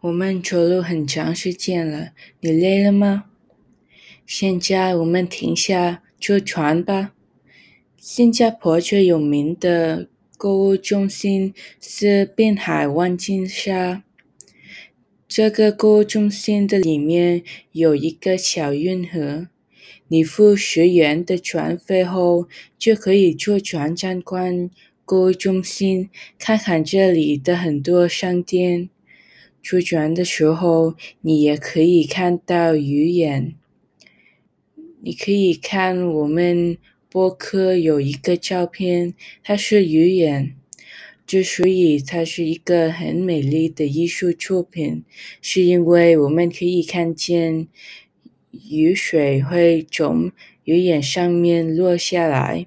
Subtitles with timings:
[0.00, 3.24] 我们走路很长时间了，你累了吗？
[4.26, 7.12] 现在我们停下坐船吧。
[7.96, 14.02] 新加坡最有名的购物中心是滨海湾金沙。
[15.26, 19.48] 这个购物中心的里面有一个小运河，
[20.08, 22.46] 你付十元的船费后，
[22.78, 24.70] 就可以坐船参观
[25.04, 28.90] 购物中心，看看这里的很多商店。
[29.64, 33.54] 出船的时候，你也可以看到鱼眼。
[35.00, 36.76] 你可以看我们
[37.08, 40.54] 博客有一个照片，它是鱼眼，
[41.26, 45.02] 之所以它是一个很美丽的艺术作品，
[45.40, 47.66] 是因为我们可以看见
[48.68, 50.30] 雨水会从
[50.64, 52.66] 鱼眼上面落下来。